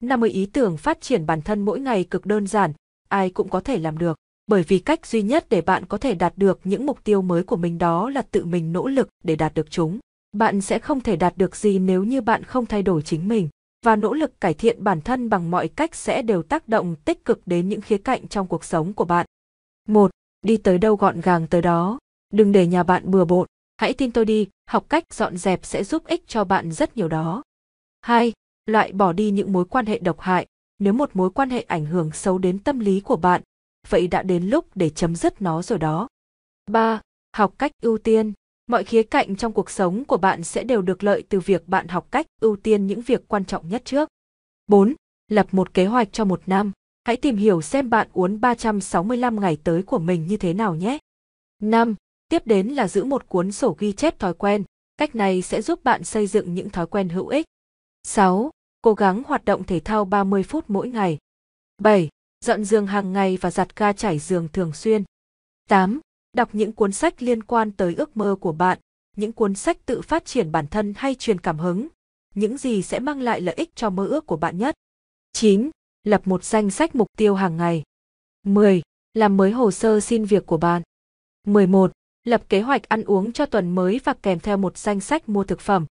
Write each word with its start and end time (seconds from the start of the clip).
50 0.00 0.30
ý 0.30 0.46
tưởng 0.46 0.76
phát 0.76 1.00
triển 1.00 1.26
bản 1.26 1.42
thân 1.42 1.64
mỗi 1.64 1.80
ngày 1.80 2.04
cực 2.04 2.26
đơn 2.26 2.46
giản, 2.46 2.72
ai 3.08 3.30
cũng 3.30 3.48
có 3.48 3.60
thể 3.60 3.78
làm 3.78 3.98
được. 3.98 4.16
Bởi 4.46 4.62
vì 4.62 4.78
cách 4.78 5.06
duy 5.06 5.22
nhất 5.22 5.46
để 5.48 5.60
bạn 5.60 5.86
có 5.86 5.98
thể 5.98 6.14
đạt 6.14 6.32
được 6.36 6.60
những 6.64 6.86
mục 6.86 7.04
tiêu 7.04 7.22
mới 7.22 7.42
của 7.42 7.56
mình 7.56 7.78
đó 7.78 8.10
là 8.10 8.22
tự 8.22 8.44
mình 8.44 8.72
nỗ 8.72 8.86
lực 8.86 9.08
để 9.24 9.36
đạt 9.36 9.54
được 9.54 9.70
chúng. 9.70 9.98
Bạn 10.32 10.60
sẽ 10.60 10.78
không 10.78 11.00
thể 11.00 11.16
đạt 11.16 11.36
được 11.36 11.56
gì 11.56 11.78
nếu 11.78 12.04
như 12.04 12.20
bạn 12.20 12.44
không 12.44 12.66
thay 12.66 12.82
đổi 12.82 13.02
chính 13.02 13.28
mình 13.28 13.48
và 13.84 13.96
nỗ 13.96 14.14
lực 14.14 14.40
cải 14.40 14.54
thiện 14.54 14.84
bản 14.84 15.00
thân 15.00 15.28
bằng 15.28 15.50
mọi 15.50 15.68
cách 15.68 15.94
sẽ 15.94 16.22
đều 16.22 16.42
tác 16.42 16.68
động 16.68 16.96
tích 17.04 17.24
cực 17.24 17.40
đến 17.46 17.68
những 17.68 17.80
khía 17.80 17.98
cạnh 17.98 18.28
trong 18.28 18.46
cuộc 18.46 18.64
sống 18.64 18.92
của 18.92 19.04
bạn. 19.04 19.26
1. 19.88 20.10
Đi 20.42 20.56
tới 20.56 20.78
đâu 20.78 20.96
gọn 20.96 21.20
gàng 21.20 21.46
tới 21.46 21.62
đó. 21.62 21.98
Đừng 22.32 22.52
để 22.52 22.66
nhà 22.66 22.82
bạn 22.82 23.10
bừa 23.10 23.24
bộn. 23.24 23.46
Hãy 23.76 23.92
tin 23.92 24.10
tôi 24.10 24.24
đi, 24.24 24.48
học 24.66 24.86
cách 24.88 25.14
dọn 25.14 25.36
dẹp 25.36 25.64
sẽ 25.64 25.84
giúp 25.84 26.06
ích 26.06 26.28
cho 26.28 26.44
bạn 26.44 26.72
rất 26.72 26.96
nhiều 26.96 27.08
đó. 27.08 27.42
2. 28.00 28.32
Loại 28.68 28.92
bỏ 28.92 29.12
đi 29.12 29.30
những 29.30 29.52
mối 29.52 29.64
quan 29.64 29.86
hệ 29.86 29.98
độc 29.98 30.20
hại. 30.20 30.46
Nếu 30.78 30.92
một 30.92 31.10
mối 31.14 31.30
quan 31.30 31.50
hệ 31.50 31.60
ảnh 31.62 31.86
hưởng 31.86 32.12
xấu 32.12 32.38
đến 32.38 32.58
tâm 32.58 32.78
lý 32.78 33.00
của 33.00 33.16
bạn, 33.16 33.42
vậy 33.88 34.06
đã 34.06 34.22
đến 34.22 34.44
lúc 34.44 34.66
để 34.74 34.90
chấm 34.90 35.16
dứt 35.16 35.42
nó 35.42 35.62
rồi 35.62 35.78
đó. 35.78 36.08
3. 36.66 37.00
Học 37.36 37.54
cách 37.58 37.72
ưu 37.82 37.98
tiên. 37.98 38.32
Mọi 38.66 38.84
khía 38.84 39.02
cạnh 39.02 39.36
trong 39.36 39.52
cuộc 39.52 39.70
sống 39.70 40.04
của 40.04 40.16
bạn 40.16 40.44
sẽ 40.44 40.64
đều 40.64 40.82
được 40.82 41.04
lợi 41.04 41.22
từ 41.28 41.40
việc 41.40 41.68
bạn 41.68 41.88
học 41.88 42.08
cách 42.10 42.26
ưu 42.40 42.56
tiên 42.56 42.86
những 42.86 43.00
việc 43.00 43.28
quan 43.28 43.44
trọng 43.44 43.68
nhất 43.68 43.82
trước. 43.84 44.08
4. 44.66 44.94
Lập 45.28 45.46
một 45.50 45.74
kế 45.74 45.86
hoạch 45.86 46.08
cho 46.12 46.24
một 46.24 46.42
năm. 46.46 46.72
Hãy 47.04 47.16
tìm 47.16 47.36
hiểu 47.36 47.62
xem 47.62 47.90
bạn 47.90 48.08
uốn 48.12 48.40
365 48.40 49.40
ngày 49.40 49.58
tới 49.64 49.82
của 49.82 49.98
mình 49.98 50.26
như 50.26 50.36
thế 50.36 50.54
nào 50.54 50.74
nhé. 50.74 50.98
5. 51.62 51.94
Tiếp 52.28 52.46
đến 52.46 52.68
là 52.68 52.88
giữ 52.88 53.04
một 53.04 53.28
cuốn 53.28 53.52
sổ 53.52 53.76
ghi 53.78 53.92
chép 53.92 54.18
thói 54.18 54.34
quen. 54.34 54.64
Cách 54.96 55.14
này 55.14 55.42
sẽ 55.42 55.62
giúp 55.62 55.84
bạn 55.84 56.04
xây 56.04 56.26
dựng 56.26 56.54
những 56.54 56.70
thói 56.70 56.86
quen 56.86 57.08
hữu 57.08 57.28
ích. 57.28 57.46
6. 58.04 58.50
Cố 58.82 58.94
gắng 58.94 59.22
hoạt 59.26 59.44
động 59.44 59.64
thể 59.64 59.80
thao 59.80 60.04
30 60.04 60.42
phút 60.42 60.64
mỗi 60.68 60.88
ngày. 60.88 61.18
7. 61.78 62.08
Dọn 62.44 62.64
giường 62.64 62.86
hàng 62.86 63.12
ngày 63.12 63.38
và 63.40 63.50
giặt 63.50 63.76
ga 63.76 63.92
trải 63.92 64.18
giường 64.18 64.48
thường 64.52 64.72
xuyên. 64.72 65.04
8. 65.68 66.00
Đọc 66.32 66.48
những 66.52 66.72
cuốn 66.72 66.92
sách 66.92 67.22
liên 67.22 67.42
quan 67.42 67.72
tới 67.72 67.94
ước 67.94 68.16
mơ 68.16 68.36
của 68.40 68.52
bạn, 68.52 68.78
những 69.16 69.32
cuốn 69.32 69.54
sách 69.54 69.86
tự 69.86 70.02
phát 70.02 70.24
triển 70.24 70.52
bản 70.52 70.66
thân 70.66 70.94
hay 70.96 71.14
truyền 71.14 71.40
cảm 71.40 71.58
hứng, 71.58 71.88
những 72.34 72.58
gì 72.58 72.82
sẽ 72.82 72.98
mang 72.98 73.20
lại 73.20 73.40
lợi 73.40 73.54
ích 73.54 73.76
cho 73.76 73.90
mơ 73.90 74.06
ước 74.06 74.26
của 74.26 74.36
bạn 74.36 74.58
nhất. 74.58 74.74
9. 75.32 75.70
Lập 76.04 76.22
một 76.24 76.44
danh 76.44 76.70
sách 76.70 76.94
mục 76.94 77.08
tiêu 77.16 77.34
hàng 77.34 77.56
ngày. 77.56 77.82
10. 78.42 78.82
Làm 79.14 79.36
mới 79.36 79.50
hồ 79.50 79.70
sơ 79.70 80.00
xin 80.00 80.24
việc 80.24 80.46
của 80.46 80.56
bạn. 80.56 80.82
11. 81.46 81.92
Lập 82.24 82.42
kế 82.48 82.60
hoạch 82.60 82.88
ăn 82.88 83.04
uống 83.04 83.32
cho 83.32 83.46
tuần 83.46 83.74
mới 83.74 84.00
và 84.04 84.14
kèm 84.22 84.40
theo 84.40 84.56
một 84.56 84.78
danh 84.78 85.00
sách 85.00 85.28
mua 85.28 85.44
thực 85.44 85.60
phẩm. 85.60 85.86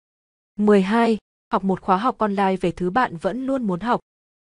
12. 0.56 1.18
Học 1.52 1.64
một 1.64 1.82
khóa 1.82 1.98
học 1.98 2.18
online 2.18 2.56
về 2.62 2.72
thứ 2.72 2.90
bạn 2.90 3.18
vẫn 3.18 3.46
luôn 3.46 3.64
muốn 3.64 3.80
học. 3.80 4.00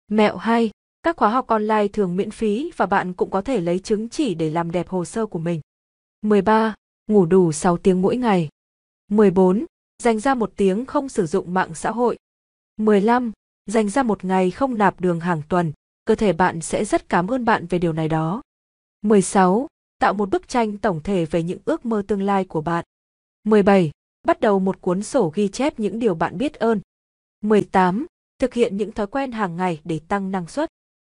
Mẹo 0.08 0.38
2. 0.38 0.72
Các 1.04 1.18
khóa 1.18 1.30
học 1.30 1.48
online 1.48 1.88
thường 1.88 2.16
miễn 2.16 2.32
phí 2.32 2.72
và 2.76 2.86
bạn 2.86 3.14
cũng 3.14 3.30
có 3.30 3.42
thể 3.42 3.62
lấy 3.62 3.80
chứng 3.80 4.10
chỉ 4.10 4.36
để 4.36 4.50
làm 4.50 4.72
đẹp 4.72 4.90
hồ 4.90 5.06
sơ 5.06 5.26
của 5.26 5.40
mình. 5.40 5.62
13. 6.22 6.76
Ngủ 7.08 7.26
đủ 7.26 7.52
6 7.52 7.78
tiếng 7.78 8.02
mỗi 8.02 8.18
ngày. 8.18 8.50
14. 9.08 9.66
Dành 10.04 10.20
ra 10.20 10.34
một 10.34 10.54
tiếng 10.56 10.86
không 10.86 11.10
sử 11.10 11.26
dụng 11.26 11.54
mạng 11.54 11.76
xã 11.76 11.92
hội. 11.92 12.18
15. 12.78 13.32
Dành 13.66 13.90
ra 13.90 14.04
một 14.04 14.26
ngày 14.26 14.52
không 14.52 14.78
nạp 14.78 15.02
đường 15.02 15.20
hàng 15.20 15.42
tuần, 15.50 15.72
cơ 16.06 16.16
thể 16.16 16.34
bạn 16.34 16.62
sẽ 16.62 16.86
rất 16.86 17.10
cảm 17.10 17.28
ơn 17.28 17.46
bạn 17.46 17.66
về 17.68 17.80
điều 17.80 17.94
này 17.94 18.10
đó. 18.10 18.42
16. 19.02 19.68
Tạo 20.00 20.14
một 20.14 20.30
bức 20.30 20.48
tranh 20.48 20.78
tổng 20.78 21.02
thể 21.04 21.26
về 21.26 21.44
những 21.44 21.60
ước 21.66 21.86
mơ 21.86 22.04
tương 22.08 22.22
lai 22.22 22.46
của 22.46 22.62
bạn. 22.62 22.86
17. 23.44 23.92
Bắt 24.26 24.40
đầu 24.40 24.60
một 24.60 24.82
cuốn 24.82 25.04
sổ 25.04 25.32
ghi 25.36 25.48
chép 25.48 25.80
những 25.80 26.00
điều 26.00 26.16
bạn 26.16 26.38
biết 26.38 26.54
ơn. 26.54 26.80
18. 27.42 28.06
Thực 28.40 28.54
hiện 28.54 28.78
những 28.78 28.92
thói 28.92 29.08
quen 29.08 29.32
hàng 29.32 29.56
ngày 29.56 29.82
để 29.84 30.00
tăng 30.08 30.32
năng 30.32 30.48
suất. 30.48 30.70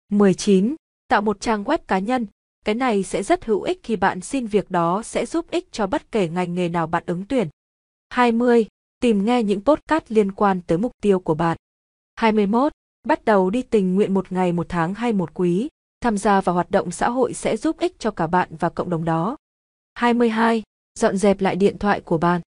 19. 0.08 0.74
Tạo 1.08 1.22
một 1.22 1.40
trang 1.40 1.64
web 1.64 1.78
cá 1.88 1.98
nhân. 1.98 2.26
Cái 2.64 2.74
này 2.74 3.02
sẽ 3.02 3.22
rất 3.22 3.44
hữu 3.44 3.62
ích 3.62 3.80
khi 3.82 3.96
bạn 3.96 4.20
xin 4.20 4.46
việc 4.46 4.70
đó 4.70 5.02
sẽ 5.02 5.26
giúp 5.26 5.50
ích 5.50 5.72
cho 5.72 5.86
bất 5.86 6.12
kể 6.12 6.28
ngành 6.28 6.54
nghề 6.54 6.68
nào 6.68 6.86
bạn 6.86 7.02
ứng 7.06 7.24
tuyển. 7.24 7.48
20. 8.10 8.66
Tìm 9.00 9.24
nghe 9.24 9.42
những 9.42 9.60
podcast 9.60 10.04
liên 10.08 10.32
quan 10.32 10.60
tới 10.66 10.78
mục 10.78 10.92
tiêu 11.02 11.20
của 11.20 11.34
bạn. 11.34 11.56
21. 12.14 12.72
Bắt 13.04 13.24
đầu 13.24 13.50
đi 13.50 13.62
tình 13.62 13.94
nguyện 13.94 14.14
một 14.14 14.32
ngày 14.32 14.52
một 14.52 14.66
tháng 14.68 14.94
hay 14.94 15.12
một 15.12 15.30
quý. 15.34 15.68
Tham 16.00 16.18
gia 16.18 16.40
vào 16.40 16.54
hoạt 16.54 16.70
động 16.70 16.90
xã 16.90 17.10
hội 17.10 17.34
sẽ 17.34 17.56
giúp 17.56 17.78
ích 17.78 17.98
cho 17.98 18.10
cả 18.10 18.26
bạn 18.26 18.48
và 18.58 18.68
cộng 18.68 18.90
đồng 18.90 19.04
đó. 19.04 19.36
22. 19.94 20.62
Dọn 20.98 21.16
dẹp 21.16 21.40
lại 21.40 21.56
điện 21.56 21.78
thoại 21.78 22.00
của 22.00 22.18
bạn. 22.18 22.40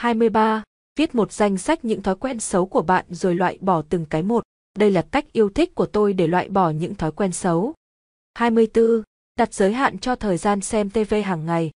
23. 0.00 0.62
Viết 0.96 1.14
một 1.14 1.32
danh 1.32 1.58
sách 1.58 1.84
những 1.84 2.02
thói 2.02 2.16
quen 2.16 2.40
xấu 2.40 2.66
của 2.66 2.82
bạn 2.82 3.04
rồi 3.08 3.34
loại 3.34 3.58
bỏ 3.60 3.82
từng 3.82 4.06
cái 4.06 4.22
một. 4.22 4.44
Đây 4.78 4.90
là 4.90 5.02
cách 5.02 5.32
yêu 5.32 5.50
thích 5.50 5.74
của 5.74 5.86
tôi 5.86 6.12
để 6.12 6.26
loại 6.26 6.48
bỏ 6.48 6.70
những 6.70 6.94
thói 6.94 7.12
quen 7.12 7.32
xấu. 7.32 7.74
24. 8.34 9.02
Đặt 9.36 9.54
giới 9.54 9.72
hạn 9.72 9.98
cho 9.98 10.16
thời 10.16 10.36
gian 10.36 10.60
xem 10.60 10.90
TV 10.90 11.14
hàng 11.24 11.46
ngày. 11.46 11.70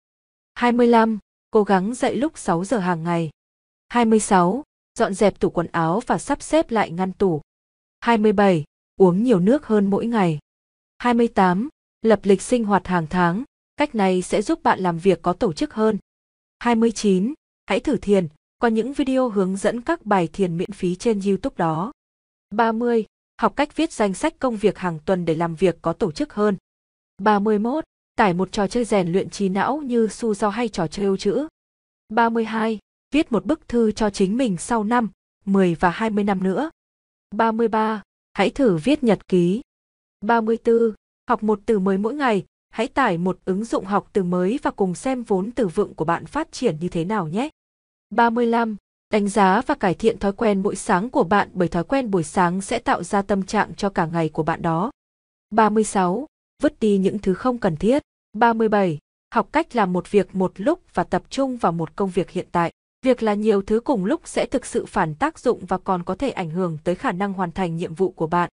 25. 0.55 1.19
Cố 1.51 1.65
gắng 1.65 1.95
dậy 1.95 2.17
lúc 2.17 2.39
6 2.39 2.65
giờ 2.65 2.79
hàng 2.79 3.03
ngày. 3.03 3.31
26. 3.89 4.63
Dọn 4.99 5.15
dẹp 5.15 5.41
tủ 5.41 5.51
quần 5.51 5.67
áo 5.67 6.01
và 6.07 6.19
sắp 6.19 6.43
xếp 6.43 6.71
lại 6.71 6.91
ngăn 6.91 7.13
tủ. 7.13 7.41
27. 8.01 8.65
Uống 8.97 9.23
nhiều 9.23 9.41
nước 9.41 9.67
hơn 9.67 9.91
mỗi 9.91 10.07
ngày. 10.07 10.39
28. 10.99 11.69
Lập 12.03 12.21
lịch 12.23 12.43
sinh 12.43 12.65
hoạt 12.65 12.87
hàng 12.87 13.07
tháng. 13.11 13.45
Cách 13.77 13.95
này 13.95 14.23
sẽ 14.23 14.43
giúp 14.43 14.63
bạn 14.63 14.81
làm 14.81 14.99
việc 14.99 15.23
có 15.23 15.33
tổ 15.33 15.53
chức 15.53 15.75
hơn. 15.75 15.99
29. 16.59 17.35
Hãy 17.67 17.81
thử 17.81 17.97
thiền, 17.97 18.29
có 18.59 18.69
những 18.69 18.93
video 18.93 19.29
hướng 19.29 19.57
dẫn 19.57 19.81
các 19.81 20.07
bài 20.07 20.29
thiền 20.33 20.57
miễn 20.57 20.73
phí 20.73 20.95
trên 20.95 21.21
YouTube 21.21 21.55
đó. 21.59 21.93
30. 22.51 23.05
Học 23.41 23.57
cách 23.57 23.77
viết 23.77 23.93
danh 23.93 24.15
sách 24.15 24.39
công 24.39 24.57
việc 24.57 24.79
hàng 24.79 24.99
tuần 25.05 25.25
để 25.25 25.35
làm 25.35 25.55
việc 25.55 25.79
có 25.83 25.93
tổ 25.93 26.13
chức 26.13 26.33
hơn. 26.33 26.57
31. 27.19 27.85
Tải 28.17 28.35
một 28.35 28.53
trò 28.53 28.67
chơi 28.67 28.85
rèn 28.85 29.13
luyện 29.13 29.31
trí 29.31 29.49
não 29.49 29.83
như 29.85 30.09
su 30.09 30.35
do 30.35 30.49
hay 30.49 30.69
trò 30.69 30.87
chơi 30.87 31.07
yêu 31.07 31.17
chữ. 31.17 31.49
32. 32.09 32.79
Viết 33.11 33.33
một 33.33 33.47
bức 33.47 33.69
thư 33.69 33.93
cho 33.93 34.11
chính 34.11 34.37
mình 34.37 34.57
sau 34.57 34.85
năm, 34.85 35.11
10 35.45 35.75
và 35.75 35.91
20 35.91 36.25
năm 36.25 36.43
nữa. 36.43 36.71
33. 37.31 38.03
Hãy 38.33 38.51
thử 38.51 38.77
viết 38.77 39.05
nhật 39.05 39.29
ký. 39.29 39.63
34. 40.21 40.95
Học 41.29 41.43
một 41.43 41.61
từ 41.67 41.79
mới 41.79 41.99
mỗi 41.99 42.15
ngày, 42.15 42.45
hãy 42.75 42.89
tải 42.89 43.19
một 43.19 43.39
ứng 43.45 43.65
dụng 43.65 43.85
học 43.85 44.11
từ 44.13 44.23
mới 44.23 44.59
và 44.63 44.71
cùng 44.71 44.95
xem 44.95 45.23
vốn 45.23 45.51
từ 45.51 45.69
vựng 45.69 45.95
của 45.95 46.05
bạn 46.05 46.27
phát 46.27 46.53
triển 46.53 46.77
như 46.81 46.89
thế 46.89 47.05
nào 47.05 47.29
nhé. 47.29 47.49
35. 48.11 48.77
Đánh 49.11 49.29
giá 49.29 49.63
và 49.67 49.75
cải 49.75 49.95
thiện 49.95 50.19
thói 50.19 50.33
quen 50.33 50.63
mỗi 50.63 50.77
sáng 50.77 51.11
của 51.11 51.25
bạn 51.25 51.49
bởi 51.53 51.69
thói 51.69 51.85
quen 51.85 52.11
buổi 52.11 52.23
sáng 52.23 52.61
sẽ 52.61 52.79
tạo 52.79 53.03
ra 53.03 53.23
tâm 53.23 53.43
trạng 53.43 53.75
cho 53.75 53.89
cả 53.89 54.07
ngày 54.07 54.29
của 54.29 54.43
bạn 54.43 54.63
đó. 54.63 54.91
36. 55.51 56.27
Vứt 56.63 56.81
đi 56.81 56.99
những 56.99 57.19
thứ 57.19 57.35
không 57.35 57.59
cần 57.59 57.77
thiết. 57.77 58.03
37. 58.33 58.99
Học 59.35 59.49
cách 59.53 59.77
làm 59.77 59.93
một 59.93 60.11
việc 60.11 60.35
một 60.35 60.53
lúc 60.57 60.81
và 60.95 61.05
tập 61.05 61.23
trung 61.31 61.57
vào 61.57 61.73
một 61.73 61.97
công 61.97 62.11
việc 62.11 62.31
hiện 62.31 62.47
tại. 62.53 62.73
Việc 63.03 63.23
là 63.23 63.35
nhiều 63.35 63.63
thứ 63.63 63.81
cùng 63.81 64.05
lúc 64.05 64.21
sẽ 64.25 64.47
thực 64.47 64.67
sự 64.67 64.87
phản 64.87 65.15
tác 65.15 65.39
dụng 65.39 65.67
và 65.67 65.79
còn 65.79 66.03
có 66.03 66.15
thể 66.15 66.31
ảnh 66.31 66.51
hưởng 66.51 66.79
tới 66.85 66.95
khả 66.95 67.13
năng 67.13 67.33
hoàn 67.33 67.53
thành 67.53 67.77
nhiệm 67.77 67.95
vụ 67.95 68.11
của 68.11 68.27
bạn. 68.27 68.51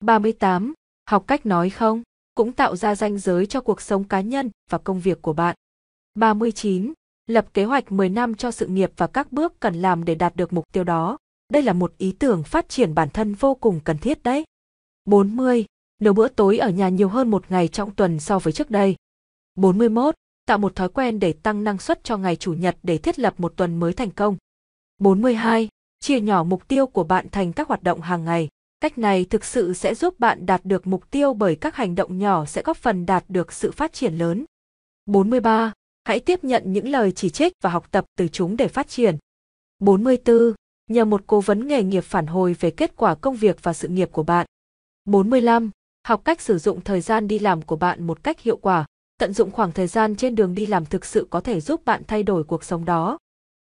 38. 0.00 0.72
Học 1.10 1.24
cách 1.26 1.46
nói 1.46 1.70
không, 1.70 2.02
cũng 2.36 2.52
tạo 2.52 2.76
ra 2.76 2.94
ranh 2.94 3.18
giới 3.18 3.46
cho 3.46 3.60
cuộc 3.60 3.80
sống 3.80 4.04
cá 4.04 4.20
nhân 4.20 4.50
và 4.70 4.78
công 4.78 5.00
việc 5.00 5.22
của 5.22 5.32
bạn. 5.32 5.56
39 6.14 6.92
lập 7.26 7.46
kế 7.54 7.64
hoạch 7.64 7.92
10 7.92 8.08
năm 8.08 8.34
cho 8.34 8.50
sự 8.50 8.66
nghiệp 8.66 8.92
và 8.96 9.06
các 9.06 9.32
bước 9.32 9.60
cần 9.60 9.74
làm 9.74 10.04
để 10.04 10.14
đạt 10.14 10.36
được 10.36 10.52
mục 10.52 10.64
tiêu 10.72 10.84
đó. 10.84 11.18
Đây 11.52 11.62
là 11.62 11.72
một 11.72 11.94
ý 11.98 12.12
tưởng 12.12 12.42
phát 12.42 12.68
triển 12.68 12.94
bản 12.94 13.08
thân 13.10 13.34
vô 13.34 13.54
cùng 13.54 13.80
cần 13.84 13.98
thiết 13.98 14.22
đấy. 14.22 14.44
40. 15.04 15.64
Nấu 16.02 16.14
bữa 16.14 16.28
tối 16.28 16.58
ở 16.58 16.70
nhà 16.70 16.88
nhiều 16.88 17.08
hơn 17.08 17.30
một 17.30 17.44
ngày 17.48 17.68
trong 17.68 17.94
tuần 17.94 18.20
so 18.20 18.38
với 18.38 18.52
trước 18.52 18.70
đây. 18.70 18.96
41. 19.54 20.14
Tạo 20.46 20.58
một 20.58 20.76
thói 20.76 20.88
quen 20.88 21.20
để 21.20 21.32
tăng 21.32 21.64
năng 21.64 21.78
suất 21.78 22.04
cho 22.04 22.16
ngày 22.16 22.36
chủ 22.36 22.52
nhật 22.52 22.76
để 22.82 22.98
thiết 22.98 23.18
lập 23.18 23.34
một 23.38 23.52
tuần 23.56 23.76
mới 23.80 23.92
thành 23.92 24.10
công. 24.10 24.36
42. 24.98 25.68
Chia 26.00 26.20
nhỏ 26.20 26.44
mục 26.44 26.68
tiêu 26.68 26.86
của 26.86 27.04
bạn 27.04 27.26
thành 27.32 27.52
các 27.52 27.68
hoạt 27.68 27.82
động 27.82 28.00
hàng 28.00 28.24
ngày. 28.24 28.48
Cách 28.80 28.98
này 28.98 29.24
thực 29.24 29.44
sự 29.44 29.74
sẽ 29.74 29.94
giúp 29.94 30.20
bạn 30.20 30.46
đạt 30.46 30.60
được 30.64 30.86
mục 30.86 31.10
tiêu 31.10 31.34
bởi 31.34 31.56
các 31.56 31.76
hành 31.76 31.94
động 31.94 32.18
nhỏ 32.18 32.44
sẽ 32.44 32.62
góp 32.62 32.76
phần 32.76 33.06
đạt 33.06 33.24
được 33.28 33.52
sự 33.52 33.70
phát 33.70 33.92
triển 33.92 34.14
lớn. 34.14 34.44
43. 35.06 35.72
Hãy 36.04 36.20
tiếp 36.20 36.44
nhận 36.44 36.72
những 36.72 36.88
lời 36.88 37.12
chỉ 37.12 37.30
trích 37.30 37.52
và 37.62 37.70
học 37.70 37.88
tập 37.90 38.04
từ 38.18 38.28
chúng 38.28 38.56
để 38.56 38.68
phát 38.68 38.88
triển. 38.88 39.16
44. 39.78 40.52
Nhờ 40.90 41.04
một 41.04 41.22
cố 41.26 41.40
vấn 41.40 41.68
nghề 41.68 41.82
nghiệp 41.82 42.00
phản 42.00 42.26
hồi 42.26 42.56
về 42.60 42.70
kết 42.70 42.96
quả 42.96 43.14
công 43.14 43.36
việc 43.36 43.62
và 43.62 43.72
sự 43.72 43.88
nghiệp 43.88 44.08
của 44.12 44.22
bạn. 44.22 44.46
45. 45.04 45.70
Học 46.06 46.22
cách 46.24 46.40
sử 46.40 46.58
dụng 46.58 46.80
thời 46.80 47.00
gian 47.00 47.28
đi 47.28 47.38
làm 47.38 47.62
của 47.62 47.76
bạn 47.76 48.06
một 48.06 48.22
cách 48.22 48.40
hiệu 48.40 48.56
quả. 48.56 48.86
Tận 49.18 49.32
dụng 49.32 49.50
khoảng 49.50 49.72
thời 49.72 49.86
gian 49.86 50.16
trên 50.16 50.34
đường 50.34 50.54
đi 50.54 50.66
làm 50.66 50.86
thực 50.86 51.04
sự 51.04 51.26
có 51.30 51.40
thể 51.40 51.60
giúp 51.60 51.84
bạn 51.84 52.02
thay 52.08 52.22
đổi 52.22 52.44
cuộc 52.44 52.64
sống 52.64 52.84
đó. 52.84 53.18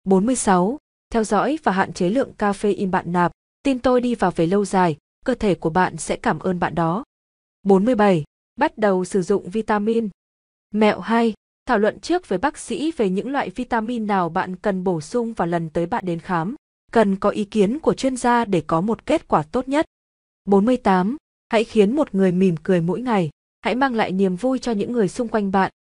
46. 0.05 0.79
Theo 1.11 1.25
dõi 1.25 1.59
và 1.63 1.73
hạn 1.73 1.93
chế 1.93 2.09
lượng 2.09 2.33
caffeine 2.39 2.91
bạn 2.91 3.13
nạp. 3.13 3.33
Tin 3.63 3.79
tôi 3.79 4.01
đi 4.01 4.15
vào 4.15 4.31
về 4.31 4.47
lâu 4.47 4.65
dài, 4.65 4.97
cơ 5.25 5.35
thể 5.35 5.55
của 5.55 5.71
bạn 5.71 5.97
sẽ 5.97 6.17
cảm 6.17 6.39
ơn 6.39 6.59
bạn 6.59 6.75
đó. 6.75 7.05
47. 7.63 8.25
Bắt 8.57 8.79
đầu 8.79 9.05
sử 9.05 9.23
dụng 9.23 9.51
vitamin. 9.51 10.09
Mẹo 10.71 11.01
2 11.01 11.35
thảo 11.67 11.79
luận 11.79 12.01
trước 12.01 12.29
với 12.29 12.39
bác 12.39 12.59
sĩ 12.59 12.93
về 12.93 13.11
những 13.11 13.33
loại 13.33 13.51
vitamin 13.51 14.07
nào 14.07 14.29
bạn 14.29 14.57
cần 14.57 14.85
bổ 14.85 15.01
sung 15.01 15.33
vào 15.33 15.49
lần 15.49 15.71
tới 15.71 15.87
bạn 15.87 16.05
đến 16.07 16.21
khám. 16.21 16.55
Cần 16.93 17.17
có 17.17 17.31
ý 17.31 17.45
kiến 17.45 17.79
của 17.79 17.95
chuyên 17.95 18.17
gia 18.17 18.45
để 18.45 18.63
có 18.67 18.81
một 18.81 19.07
kết 19.07 19.29
quả 19.29 19.43
tốt 19.43 19.69
nhất. 19.69 19.87
48. 20.45 21.17
Hãy 21.49 21.65
khiến 21.65 21.97
một 21.97 22.15
người 22.15 22.33
mỉm 22.33 22.55
cười 22.63 22.81
mỗi 22.81 23.03
ngày. 23.03 23.31
Hãy 23.61 23.75
mang 23.75 23.95
lại 23.95 24.13
niềm 24.13 24.37
vui 24.37 24.59
cho 24.59 24.73
những 24.73 24.93
người 24.93 25.09
xung 25.09 25.29
quanh 25.29 25.53
bạn. 25.53 25.71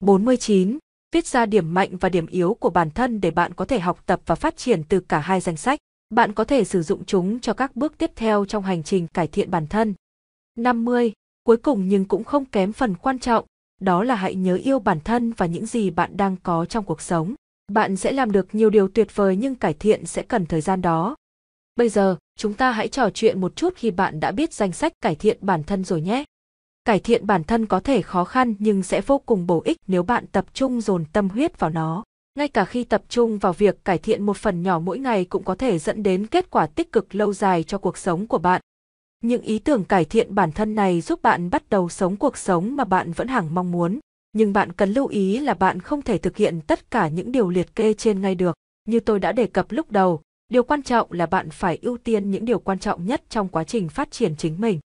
49. 0.00 0.78
Viết 1.12 1.26
ra 1.26 1.46
điểm 1.46 1.74
mạnh 1.74 1.96
và 1.96 2.08
điểm 2.08 2.26
yếu 2.26 2.54
của 2.54 2.70
bản 2.70 2.90
thân 2.90 3.20
để 3.20 3.30
bạn 3.30 3.54
có 3.54 3.64
thể 3.64 3.80
học 3.80 4.02
tập 4.06 4.20
và 4.26 4.34
phát 4.34 4.56
triển 4.56 4.82
từ 4.88 5.00
cả 5.00 5.18
hai 5.18 5.40
danh 5.40 5.56
sách. 5.56 5.78
Bạn 6.12 6.32
có 6.32 6.44
thể 6.44 6.64
sử 6.64 6.82
dụng 6.82 7.04
chúng 7.04 7.40
cho 7.40 7.52
các 7.52 7.76
bước 7.76 7.98
tiếp 7.98 8.10
theo 8.16 8.44
trong 8.44 8.64
hành 8.64 8.82
trình 8.82 9.06
cải 9.06 9.26
thiện 9.26 9.50
bản 9.50 9.66
thân. 9.66 9.94
50. 10.58 11.12
Cuối 11.44 11.56
cùng 11.56 11.88
nhưng 11.88 12.04
cũng 12.04 12.24
không 12.24 12.44
kém 12.44 12.72
phần 12.72 12.94
quan 12.94 13.18
trọng, 13.18 13.44
đó 13.80 14.02
là 14.02 14.14
hãy 14.14 14.34
nhớ 14.34 14.54
yêu 14.54 14.78
bản 14.78 15.00
thân 15.00 15.32
và 15.32 15.46
những 15.46 15.66
gì 15.66 15.90
bạn 15.90 16.16
đang 16.16 16.36
có 16.42 16.64
trong 16.64 16.84
cuộc 16.84 17.00
sống. 17.00 17.34
Bạn 17.68 17.96
sẽ 17.96 18.12
làm 18.12 18.32
được 18.32 18.54
nhiều 18.54 18.70
điều 18.70 18.88
tuyệt 18.88 19.16
vời 19.16 19.36
nhưng 19.36 19.54
cải 19.54 19.74
thiện 19.74 20.06
sẽ 20.06 20.22
cần 20.22 20.46
thời 20.46 20.60
gian 20.60 20.82
đó. 20.82 21.16
Bây 21.76 21.88
giờ, 21.88 22.16
chúng 22.38 22.54
ta 22.54 22.70
hãy 22.70 22.88
trò 22.88 23.10
chuyện 23.10 23.40
một 23.40 23.56
chút 23.56 23.74
khi 23.76 23.90
bạn 23.90 24.20
đã 24.20 24.32
biết 24.32 24.52
danh 24.52 24.72
sách 24.72 24.92
cải 25.00 25.14
thiện 25.14 25.38
bản 25.40 25.64
thân 25.64 25.84
rồi 25.84 26.00
nhé. 26.00 26.24
Cải 26.84 27.00
thiện 27.00 27.26
bản 27.26 27.44
thân 27.44 27.66
có 27.66 27.80
thể 27.80 28.02
khó 28.02 28.24
khăn 28.24 28.54
nhưng 28.58 28.82
sẽ 28.82 29.00
vô 29.00 29.18
cùng 29.18 29.46
bổ 29.46 29.62
ích 29.64 29.76
nếu 29.86 30.02
bạn 30.02 30.26
tập 30.26 30.44
trung 30.54 30.80
dồn 30.80 31.04
tâm 31.12 31.28
huyết 31.28 31.58
vào 31.58 31.70
nó. 31.70 32.04
Ngay 32.34 32.48
cả 32.48 32.64
khi 32.64 32.84
tập 32.84 33.02
trung 33.08 33.38
vào 33.38 33.52
việc 33.52 33.84
cải 33.84 33.98
thiện 33.98 34.26
một 34.26 34.36
phần 34.36 34.62
nhỏ 34.62 34.78
mỗi 34.78 34.98
ngày 34.98 35.24
cũng 35.24 35.44
có 35.44 35.54
thể 35.54 35.78
dẫn 35.78 36.02
đến 36.02 36.26
kết 36.26 36.50
quả 36.50 36.66
tích 36.66 36.92
cực 36.92 37.14
lâu 37.14 37.32
dài 37.32 37.62
cho 37.62 37.78
cuộc 37.78 37.98
sống 37.98 38.26
của 38.26 38.38
bạn. 38.38 38.60
Những 39.22 39.42
ý 39.42 39.58
tưởng 39.58 39.84
cải 39.84 40.04
thiện 40.04 40.34
bản 40.34 40.52
thân 40.52 40.74
này 40.74 41.00
giúp 41.00 41.22
bạn 41.22 41.50
bắt 41.50 41.70
đầu 41.70 41.88
sống 41.88 42.16
cuộc 42.16 42.36
sống 42.36 42.76
mà 42.76 42.84
bạn 42.84 43.12
vẫn 43.12 43.28
hằng 43.28 43.54
mong 43.54 43.70
muốn, 43.70 43.98
nhưng 44.32 44.52
bạn 44.52 44.72
cần 44.72 44.92
lưu 44.92 45.06
ý 45.06 45.38
là 45.38 45.54
bạn 45.54 45.80
không 45.80 46.02
thể 46.02 46.18
thực 46.18 46.36
hiện 46.36 46.60
tất 46.60 46.90
cả 46.90 47.08
những 47.08 47.32
điều 47.32 47.50
liệt 47.50 47.74
kê 47.74 47.94
trên 47.94 48.20
ngay 48.20 48.34
được. 48.34 48.56
Như 48.88 49.00
tôi 49.00 49.18
đã 49.18 49.32
đề 49.32 49.46
cập 49.46 49.66
lúc 49.72 49.90
đầu, 49.90 50.20
điều 50.48 50.62
quan 50.62 50.82
trọng 50.82 51.12
là 51.12 51.26
bạn 51.26 51.50
phải 51.50 51.78
ưu 51.82 51.98
tiên 51.98 52.30
những 52.30 52.44
điều 52.44 52.58
quan 52.58 52.78
trọng 52.78 53.06
nhất 53.06 53.22
trong 53.28 53.48
quá 53.48 53.64
trình 53.64 53.88
phát 53.88 54.10
triển 54.10 54.36
chính 54.36 54.60
mình. 54.60 54.80